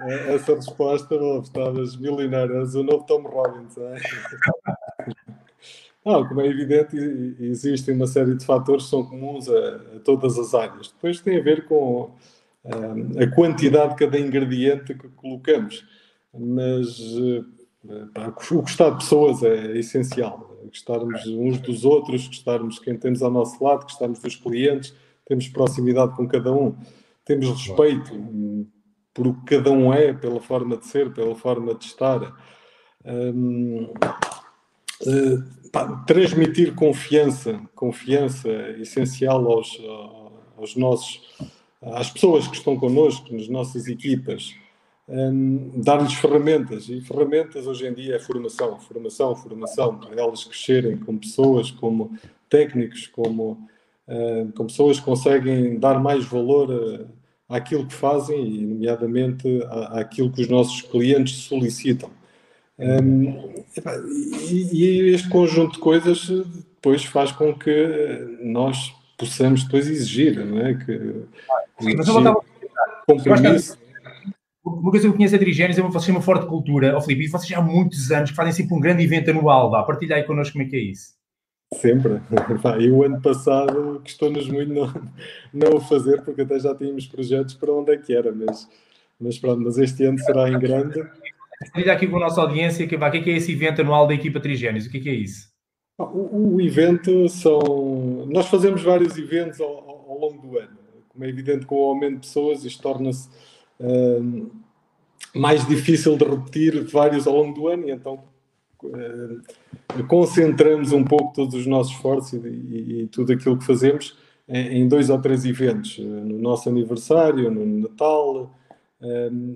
eh, 0.00 0.34
essa 0.34 0.54
resposta, 0.54 1.14
oh, 1.14 1.40
estavas 1.40 1.96
milionário, 1.96 2.60
és 2.60 2.74
o 2.74 2.82
novo 2.82 3.04
Tom 3.04 3.22
Robbins. 3.22 3.76
É? 3.78 3.96
Não, 6.04 6.26
como 6.26 6.40
é 6.40 6.46
evidente, 6.46 6.96
existem 7.40 7.94
uma 7.94 8.06
série 8.06 8.34
de 8.34 8.44
fatores 8.44 8.84
que 8.84 8.90
são 8.90 9.04
comuns 9.04 9.48
a, 9.48 9.96
a 9.96 10.00
todas 10.04 10.38
as 10.38 10.54
áreas. 10.54 10.92
Depois 10.92 11.20
tem 11.20 11.38
a 11.38 11.42
ver 11.42 11.66
com 11.66 12.14
a, 12.64 13.20
eh, 13.20 13.24
a 13.24 13.34
quantidade 13.34 13.90
de 13.90 14.06
cada 14.06 14.18
ingrediente 14.18 14.94
que 14.94 15.08
colocamos 15.08 15.84
mas 16.38 16.98
eh, 17.88 18.04
pá, 18.12 18.30
gostar 18.30 18.90
de 18.90 18.96
pessoas 18.98 19.42
é 19.42 19.78
essencial. 19.78 20.58
Gostarmos 20.66 21.26
uns 21.26 21.58
dos 21.58 21.84
outros, 21.84 22.26
gostarmos 22.26 22.78
quem 22.78 22.96
temos 22.96 23.22
ao 23.22 23.30
nosso 23.30 23.62
lado, 23.62 23.84
gostarmos 23.84 24.18
dos 24.20 24.36
clientes, 24.36 24.94
temos 25.26 25.48
proximidade 25.48 26.14
com 26.14 26.26
cada 26.28 26.52
um, 26.52 26.74
temos 27.24 27.48
respeito 27.48 28.12
por 29.14 29.26
o 29.26 29.34
que 29.34 29.56
cada 29.56 29.70
um 29.70 29.92
é, 29.92 30.12
pela 30.12 30.40
forma 30.40 30.76
de 30.76 30.86
ser, 30.86 31.12
pela 31.12 31.34
forma 31.34 31.74
de 31.74 31.84
estar. 31.86 32.36
Hum, 33.04 33.92
uh, 35.02 35.70
pá, 35.70 36.04
transmitir 36.06 36.74
confiança, 36.74 37.60
confiança 37.74 38.48
é 38.48 38.80
essencial 38.80 39.50
aos, 39.50 39.80
aos 40.56 40.76
nossos, 40.76 41.20
às 41.80 42.10
pessoas 42.10 42.46
que 42.46 42.56
estão 42.56 42.76
connosco, 42.76 43.32
nas 43.32 43.48
nossas 43.48 43.86
equipas 43.86 44.54
um, 45.08 45.80
dar-lhes 45.80 46.14
ferramentas. 46.14 46.88
E 46.88 47.00
ferramentas 47.00 47.66
hoje 47.66 47.86
em 47.86 47.94
dia 47.94 48.16
é 48.16 48.18
formação, 48.18 48.78
formação, 48.78 49.34
formação, 49.34 49.98
para 49.98 50.20
elas 50.20 50.44
crescerem 50.44 50.98
como 50.98 51.18
pessoas, 51.18 51.70
como 51.70 52.16
técnicos, 52.48 53.06
como, 53.06 53.68
uh, 54.06 54.52
como 54.54 54.68
pessoas 54.68 54.98
que 54.98 55.04
conseguem 55.04 55.78
dar 55.78 55.98
mais 56.00 56.24
valor 56.26 57.08
a, 57.48 57.56
àquilo 57.56 57.86
que 57.86 57.94
fazem 57.94 58.46
e, 58.46 58.66
nomeadamente, 58.66 59.62
à, 59.64 60.00
àquilo 60.00 60.30
que 60.30 60.42
os 60.42 60.48
nossos 60.48 60.82
clientes 60.82 61.34
solicitam. 61.44 62.10
Um, 62.78 63.64
e, 64.50 64.68
e 64.72 65.14
este 65.14 65.28
conjunto 65.28 65.72
de 65.72 65.78
coisas 65.80 66.28
depois 66.28 67.04
faz 67.04 67.32
com 67.32 67.52
que 67.52 68.38
nós 68.40 68.94
possamos 69.16 69.64
depois 69.64 69.88
exigir, 69.88 70.46
não 70.46 70.60
é? 70.60 70.74
Que, 70.74 70.92
exigir 71.80 72.34
compromisso 73.04 73.76
uma 74.68 74.90
coisa 74.90 75.06
que 75.06 75.12
eu 75.12 75.16
conheço 75.16 75.34
a 75.34 75.38
Dirigénios 75.38 75.78
é 75.78 75.82
uma, 75.82 75.90
uma 75.90 76.22
forte 76.22 76.46
cultura. 76.46 76.96
Oh, 76.96 77.00
Filipe, 77.00 77.24
e 77.24 77.28
vocês 77.28 77.58
há 77.58 77.60
muitos 77.60 78.10
anos 78.10 78.30
que 78.30 78.36
fazem 78.36 78.52
sempre 78.52 78.74
um 78.74 78.80
grande 78.80 79.02
evento 79.02 79.30
anual. 79.30 79.70
Vá, 79.70 79.82
partilha 79.82 80.16
aí 80.16 80.24
connosco 80.24 80.52
como 80.52 80.64
é 80.64 80.68
que 80.68 80.76
é 80.76 80.80
isso. 80.80 81.18
Sempre. 81.74 82.20
E 82.80 82.90
o 82.90 83.02
ano 83.02 83.20
passado 83.20 84.00
custou-nos 84.02 84.48
muito 84.48 84.72
não, 84.72 84.92
não 85.52 85.76
o 85.76 85.80
fazer, 85.80 86.22
porque 86.22 86.42
até 86.42 86.58
já 86.58 86.74
tínhamos 86.74 87.06
projetos 87.06 87.54
para 87.54 87.72
onde 87.72 87.92
é 87.92 87.96
que 87.96 88.14
era, 88.14 88.32
mas, 88.32 88.68
mas 89.20 89.38
pronto, 89.38 89.62
mas 89.62 89.78
este 89.78 90.04
ano 90.04 90.18
será 90.18 90.48
em 90.48 90.58
grande. 90.58 91.02
Partilha 91.60 91.92
aqui 91.92 92.06
com 92.06 92.16
a 92.16 92.20
nossa 92.20 92.40
audiência, 92.40 92.86
que, 92.86 92.96
vá, 92.96 93.08
o 93.08 93.10
que 93.10 93.18
é, 93.18 93.22
que 93.22 93.30
é 93.30 93.36
esse 93.36 93.52
evento 93.52 93.80
anual 93.80 94.06
da 94.06 94.14
equipa 94.14 94.40
Trigénios? 94.40 94.86
O 94.86 94.90
que 94.90 94.98
é 94.98 95.00
que 95.00 95.08
é 95.08 95.14
isso? 95.14 95.48
O, 95.98 96.54
o 96.54 96.60
evento 96.60 97.28
são... 97.28 98.26
Nós 98.30 98.46
fazemos 98.46 98.82
vários 98.82 99.18
eventos 99.18 99.60
ao, 99.60 99.68
ao 99.68 100.18
longo 100.18 100.46
do 100.46 100.58
ano. 100.58 100.78
Como 101.08 101.24
é 101.24 101.28
evidente, 101.28 101.66
com 101.66 101.74
o 101.74 101.88
aumento 101.88 102.14
de 102.14 102.20
pessoas, 102.20 102.64
isto 102.64 102.80
torna-se 102.80 103.28
mais 105.34 105.66
difícil 105.66 106.16
de 106.16 106.24
repetir 106.24 106.84
vários 106.86 107.26
ao 107.26 107.34
longo 107.34 107.54
do 107.54 107.68
ano, 107.68 107.88
e 107.88 107.90
então 107.90 108.24
uh, 108.82 110.04
concentramos 110.06 110.92
um 110.92 111.04
pouco 111.04 111.32
todos 111.34 111.54
os 111.54 111.66
nossos 111.66 111.92
esforços 111.92 112.32
e, 112.32 112.48
e, 112.48 113.02
e 113.02 113.06
tudo 113.06 113.32
aquilo 113.32 113.58
que 113.58 113.64
fazemos 113.64 114.16
em, 114.48 114.80
em, 114.80 114.88
dois 114.88 115.10
ou 115.10 115.20
três 115.20 115.44
eventos: 115.44 115.98
no 115.98 116.38
nosso 116.38 116.68
aniversário, 116.68 117.50
no 117.50 117.64
Natal 117.88 118.54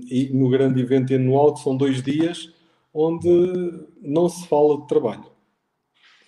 e 0.09 0.31
no 0.33 0.49
grande 0.49 0.81
evento 0.81 1.13
anual, 1.13 1.55
que 1.55 1.61
são 1.61 1.77
dois 1.77 2.01
dias, 2.01 2.53
onde 2.95 3.29
não 4.01 4.29
se 4.29 4.47
fala 4.47 4.81
de 4.81 4.87
trabalho. 4.87 5.33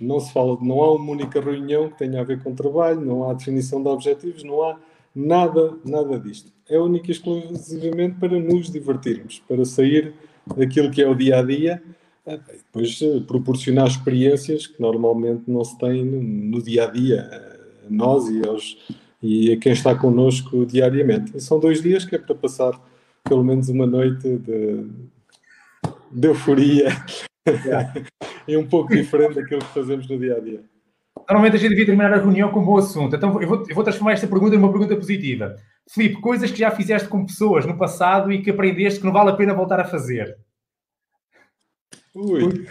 Não 0.01 0.19
se 0.19 0.33
fala, 0.33 0.59
não 0.61 0.83
há 0.83 0.93
uma 0.93 1.13
única 1.13 1.41
reunião 1.41 1.89
que 1.89 1.99
tenha 1.99 2.21
a 2.21 2.25
ver 2.25 2.43
com 2.43 2.55
trabalho, 2.55 3.01
não 3.01 3.31
há 3.31 3.35
definição 3.35 3.81
de 3.81 3.89
objetivos, 3.89 4.43
não 4.43 4.63
há 4.63 4.77
Nada, 5.15 5.79
nada 5.85 6.19
disto. 6.19 6.53
É 6.69 6.79
única 6.79 7.09
e 7.09 7.13
exclusivamente 7.13 8.17
para 8.19 8.39
nos 8.39 8.71
divertirmos, 8.71 9.41
para 9.47 9.65
sair 9.65 10.13
daquilo 10.57 10.91
que 10.91 11.03
é 11.03 11.09
o 11.09 11.15
dia 11.15 11.39
a 11.39 11.43
dia, 11.43 11.83
eh, 12.27 12.39
depois 12.39 13.01
eh, 13.01 13.21
proporcionar 13.27 13.87
experiências 13.87 14.67
que 14.67 14.81
normalmente 14.81 15.45
não 15.47 15.65
se 15.65 15.79
tem 15.79 16.05
no 16.05 16.61
dia 16.61 16.85
a 16.85 16.91
dia, 16.91 17.21
a 17.87 17.91
nós 17.91 18.29
e, 18.29 18.47
aos, 18.47 18.77
e 19.23 19.53
a 19.53 19.57
quem 19.59 19.73
está 19.73 19.95
connosco 19.95 20.67
diariamente. 20.67 21.37
E 21.37 21.41
são 21.41 21.61
dois 21.61 21.81
dias 21.81 22.05
que 22.05 22.17
é 22.17 22.19
para 22.19 22.35
passar 22.35 22.81
pelo 23.23 23.45
menos 23.45 23.69
uma 23.69 23.87
noite 23.87 24.37
de, 24.39 24.87
de 26.11 26.29
euforia 26.29 26.89
e 28.49 28.57
um 28.57 28.67
pouco 28.67 28.95
diferente 28.95 29.35
daquilo 29.35 29.61
que 29.61 29.75
fazemos 29.75 30.09
no 30.09 30.19
dia 30.19 30.37
a 30.37 30.41
dia. 30.41 30.74
Normalmente 31.17 31.57
a 31.57 31.59
gente 31.59 31.71
devia 31.71 31.87
terminar 31.87 32.13
a 32.13 32.19
reunião 32.19 32.51
com 32.51 32.61
um 32.61 32.65
bom 32.65 32.79
assunto. 32.79 33.17
Então 33.17 33.41
eu 33.41 33.49
vou, 33.49 33.65
eu 33.69 33.75
vou 33.75 33.85
transformar 33.85 34.13
esta 34.13 34.27
pergunta 34.27 34.57
numa 34.57 34.71
pergunta 34.71 34.97
positiva. 34.97 35.57
Filipe, 35.89 36.21
coisas 36.21 36.51
que 36.51 36.59
já 36.59 36.71
fizeste 36.71 37.09
com 37.09 37.25
pessoas 37.25 37.65
no 37.65 37.79
passado 37.79 38.33
e 38.33 38.43
que 38.43 38.51
aprendeste 38.51 39.01
que 39.01 39.07
não 39.07 39.13
vale 39.13 39.31
a 39.31 39.37
pena 39.37 39.55
voltar 39.55 39.81
a 39.81 39.85
fazer. 39.85 40.37
Ui. 42.15 42.67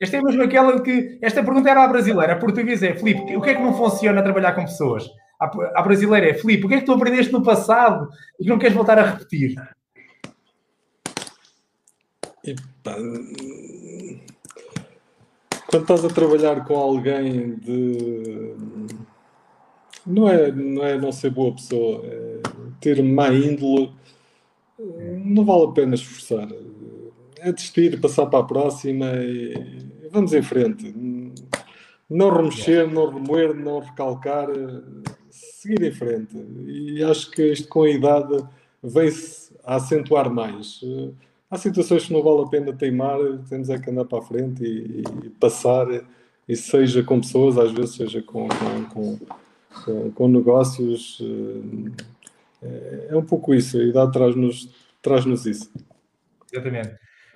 Esta 0.00 0.16
é 0.16 0.22
mesmo 0.22 0.42
aquela 0.42 0.80
que. 0.80 1.18
Esta 1.20 1.42
pergunta 1.42 1.70
era 1.70 1.84
à 1.84 1.88
brasileira. 1.88 2.32
A 2.32 2.38
portuguesa 2.38 2.86
é: 2.86 2.94
Filipe, 2.94 3.36
o 3.36 3.40
que 3.40 3.50
é 3.50 3.54
que 3.54 3.62
não 3.62 3.74
funciona 3.74 4.20
a 4.20 4.22
trabalhar 4.22 4.52
com 4.52 4.64
pessoas? 4.64 5.06
A, 5.38 5.82
brasileira 5.82 6.30
é: 6.30 6.34
Filipe, 6.34 6.64
o 6.64 6.68
que 6.68 6.74
é 6.74 6.80
que 6.80 6.86
tu 6.86 6.92
aprendeste 6.92 7.32
no 7.32 7.42
passado 7.42 8.08
e 8.38 8.44
que 8.44 8.48
não 8.48 8.58
queres 8.58 8.74
voltar 8.74 8.98
a 8.98 9.10
repetir? 9.10 9.54
Epa, 12.42 12.96
quando 15.70 15.82
estás 15.82 16.04
a 16.04 16.08
trabalhar 16.08 16.64
com 16.64 16.76
alguém 16.76 17.54
de. 17.54 18.54
Não 20.04 20.28
é 20.28 20.50
não, 20.50 20.84
é 20.84 20.98
não 20.98 21.12
ser 21.12 21.30
boa 21.30 21.52
pessoa, 21.52 22.04
é 22.04 22.40
ter 22.80 23.00
má 23.02 23.28
índole, 23.28 23.92
não 25.24 25.44
vale 25.44 25.64
a 25.64 25.72
pena 25.72 25.94
esforçar. 25.94 26.48
É 27.38 27.52
desistir, 27.52 28.00
passar 28.00 28.26
para 28.26 28.40
a 28.40 28.44
próxima 28.44 29.06
e 29.16 29.54
vamos 30.10 30.32
em 30.32 30.42
frente. 30.42 30.92
Não 32.08 32.30
remexer, 32.30 32.90
não 32.90 33.08
remoer, 33.08 33.54
não 33.54 33.78
recalcar, 33.78 34.48
seguir 35.30 35.82
em 35.82 35.92
frente. 35.92 36.36
E 36.66 37.02
acho 37.04 37.30
que 37.30 37.52
isto 37.52 37.68
com 37.68 37.84
a 37.84 37.90
idade 37.90 38.44
vem-se 38.82 39.52
a 39.64 39.76
acentuar 39.76 40.28
mais 40.28 40.80
há 41.50 41.56
situações 41.58 42.06
que 42.06 42.12
não 42.12 42.22
vale 42.22 42.42
a 42.42 42.46
pena 42.46 42.72
teimar, 42.72 43.18
temos 43.48 43.68
é 43.68 43.78
que 43.78 43.90
andar 43.90 44.04
para 44.04 44.18
a 44.18 44.22
frente 44.22 44.64
e, 44.64 45.02
e 45.24 45.30
passar, 45.30 45.86
e 46.48 46.56
seja 46.56 47.02
com 47.02 47.20
pessoas, 47.20 47.58
às 47.58 47.72
vezes 47.72 47.96
seja 47.96 48.22
com, 48.22 48.48
com, 48.92 49.18
com, 49.84 50.10
com 50.12 50.28
negócios, 50.28 51.20
é, 52.62 53.08
é, 53.10 53.16
um 53.16 53.24
pouco 53.24 53.54
isso, 53.54 53.78
a 53.78 53.82
idade 53.82 54.12
traz-nos 54.12 54.68
traz 55.02 55.24
-nos 55.24 55.46
isso. 55.46 55.70
Exatamente. 56.52 56.94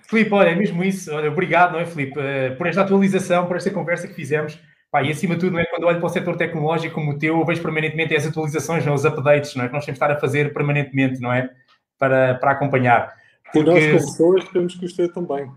Filipe, 0.08 0.32
olha, 0.34 0.50
é 0.50 0.54
mesmo 0.54 0.84
isso, 0.84 1.12
olha, 1.12 1.30
obrigado, 1.30 1.72
não 1.72 1.80
é, 1.80 1.86
Filipe, 1.86 2.18
eh, 2.18 2.50
por 2.50 2.66
esta 2.66 2.82
atualização, 2.82 3.46
por 3.46 3.56
esta 3.56 3.70
conversa 3.70 4.06
que 4.06 4.14
fizemos. 4.14 4.58
Pá, 4.90 5.02
e 5.02 5.10
acima 5.10 5.34
de 5.34 5.40
tudo, 5.40 5.54
não 5.54 5.60
é? 5.60 5.64
quando 5.64 5.84
olho 5.84 5.98
para 5.98 6.06
o 6.06 6.10
setor 6.10 6.36
tecnológico 6.36 6.94
como 6.94 7.12
o 7.12 7.18
teu, 7.18 7.38
eu 7.38 7.44
vejo 7.44 7.62
permanentemente 7.62 8.14
as 8.14 8.26
atualizações, 8.26 8.84
não, 8.84 8.94
os 8.94 9.04
updates, 9.04 9.56
não 9.56 9.64
é? 9.64 9.68
que 9.68 9.74
nós 9.74 9.84
temos 9.84 9.98
de 9.98 10.04
estar 10.04 10.14
a 10.14 10.20
fazer 10.20 10.52
permanentemente, 10.52 11.20
não 11.20 11.32
é? 11.32 11.50
Para, 11.98 12.34
para 12.34 12.52
acompanhar. 12.52 13.12
Porque... 13.54 13.70
E 13.70 13.72
nós, 13.72 13.86
como 13.86 13.98
pessoas, 13.98 14.48
temos 14.48 14.74
que 14.74 14.84
os 14.84 14.92
ter 14.92 15.12
também. 15.12 15.50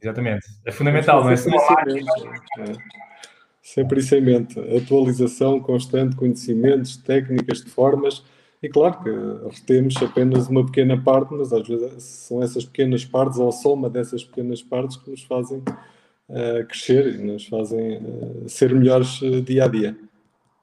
Exatamente. 0.00 0.46
É 0.64 0.72
fundamental, 0.72 1.24
não 1.24 1.30
é? 1.30 1.36
Sempre 1.36 1.58
é. 1.58 2.72
Sempre 3.60 4.00
isso 4.00 4.14
em 4.14 4.20
mente. 4.22 4.58
Atualização 4.76 5.60
constante, 5.60 6.16
conhecimentos, 6.16 6.96
técnicas 6.96 7.62
de 7.62 7.70
formas. 7.70 8.24
E 8.62 8.68
claro 8.68 9.02
que 9.02 9.10
retemos 9.54 9.94
apenas 10.02 10.48
uma 10.48 10.64
pequena 10.64 11.00
parte, 11.00 11.34
mas 11.34 11.52
às 11.52 11.66
vezes 11.66 12.02
são 12.02 12.42
essas 12.42 12.64
pequenas 12.64 13.04
partes 13.04 13.38
ou 13.38 13.48
a 13.48 13.52
soma 13.52 13.90
dessas 13.90 14.24
pequenas 14.24 14.62
partes 14.62 14.96
que 14.96 15.10
nos 15.10 15.22
fazem 15.22 15.58
uh, 15.58 16.66
crescer 16.66 17.14
e 17.14 17.18
nos 17.18 17.46
fazem 17.46 17.98
uh, 17.98 18.48
ser 18.48 18.74
melhores 18.74 19.20
uh, 19.20 19.42
dia 19.42 19.64
a 19.64 19.68
dia. 19.68 19.96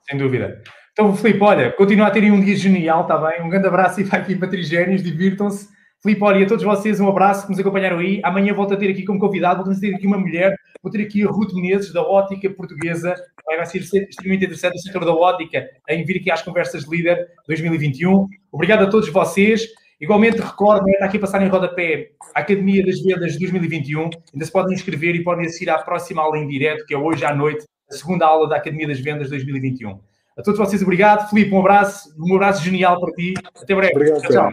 Sem 0.10 0.18
dúvida. 0.18 0.62
Então, 0.92 1.16
Filipe, 1.16 1.44
olha, 1.44 1.72
continua 1.74 2.08
a 2.08 2.12
terem 2.12 2.32
um 2.32 2.42
dia 2.42 2.56
genial, 2.56 3.02
está 3.02 3.18
bem? 3.18 3.42
Um 3.44 3.50
grande 3.50 3.68
abraço 3.68 4.00
e 4.00 4.04
vai 4.04 4.22
aqui 4.22 4.36
para 4.36 4.48
Trigénios, 4.48 5.04
divirtam-se. 5.04 5.75
Filipe, 6.06 6.24
olha, 6.24 6.46
a 6.46 6.48
todos 6.48 6.64
vocês 6.64 7.00
um 7.00 7.10
abraço 7.10 7.48
que 7.48 7.50
nos 7.50 7.60
acompanharam 7.60 7.98
aí. 7.98 8.22
Amanhã 8.24 8.54
volto 8.54 8.76
a 8.76 8.78
ter 8.78 8.92
aqui 8.92 9.04
como 9.04 9.18
convidado, 9.18 9.66
vou 9.66 9.74
ter 9.74 9.96
aqui 9.96 10.06
uma 10.06 10.20
mulher, 10.20 10.56
vou 10.80 10.92
ter 10.92 11.02
aqui 11.02 11.24
a 11.24 11.28
Ruth 11.28 11.52
Menezes, 11.52 11.92
da 11.92 12.04
Ótica 12.04 12.48
Portuguesa. 12.52 13.16
Vai 13.44 13.66
ser 13.66 13.80
extremamente 13.80 14.46
interessante 14.46 14.76
o 14.76 14.80
setor 14.80 15.04
da 15.04 15.12
ótica 15.12 15.68
em 15.90 16.06
vir 16.06 16.18
aqui 16.18 16.30
às 16.30 16.44
conversas 16.44 16.84
de 16.84 16.96
líder 16.96 17.28
2021. 17.48 18.28
Obrigado 18.52 18.84
a 18.84 18.88
todos 18.88 19.10
vocês. 19.10 19.68
Igualmente, 20.00 20.38
recordo, 20.38 20.88
está 20.92 21.06
aqui 21.06 21.18
a 21.18 21.22
passar 21.22 21.42
em 21.42 21.48
rodapé 21.48 22.12
a 22.36 22.42
Academia 22.42 22.86
das 22.86 23.02
Vendas 23.02 23.40
2021. 23.40 24.02
Ainda 24.32 24.46
se 24.46 24.52
podem 24.52 24.76
inscrever 24.76 25.16
e 25.16 25.24
podem 25.24 25.48
assistir 25.48 25.72
à 25.72 25.80
próxima 25.80 26.22
aula 26.22 26.38
em 26.38 26.48
direto, 26.48 26.86
que 26.86 26.94
é 26.94 26.98
hoje 27.00 27.26
à 27.26 27.34
noite, 27.34 27.66
a 27.90 27.96
segunda 27.96 28.28
aula 28.28 28.48
da 28.48 28.58
Academia 28.58 28.88
das 28.88 29.00
Vendas 29.00 29.32
2021. 29.32 29.98
A 30.38 30.42
todos 30.42 30.60
vocês, 30.60 30.82
obrigado. 30.82 31.30
Filipe, 31.30 31.54
um 31.54 31.60
abraço, 31.60 32.13
um 32.20 32.36
abraço 32.36 32.63
genial 32.63 33.00
para 33.00 33.13
ti. 33.13 33.34
Até 33.56 33.74
breve. 33.74 33.94
Obrigado, 33.96 34.22
tchau. 34.22 34.51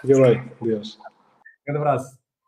Fica 0.00 0.20
bem. 0.20 0.44
Deus. 0.60 0.98
Grande 1.66 1.78
abraço. 1.78 2.21